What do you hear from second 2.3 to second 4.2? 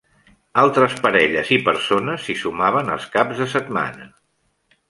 sumaven els caps de setmana.